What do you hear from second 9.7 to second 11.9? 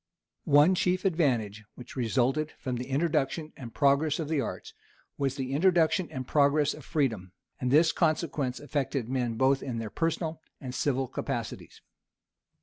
their personal and civil capacities.